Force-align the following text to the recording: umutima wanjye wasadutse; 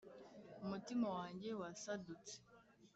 umutima 0.63 1.05
wanjye 1.15 1.49
wasadutse; 1.61 2.35